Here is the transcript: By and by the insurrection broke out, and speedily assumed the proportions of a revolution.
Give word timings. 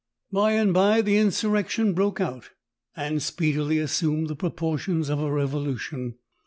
By 0.31 0.53
and 0.53 0.73
by 0.73 1.03
the 1.03 1.19
insurrection 1.19 1.93
broke 1.93 2.19
out, 2.19 2.49
and 2.95 3.21
speedily 3.21 3.77
assumed 3.77 4.29
the 4.29 4.35
proportions 4.35 5.09
of 5.09 5.19
a 5.19 5.31
revolution. 5.31 6.15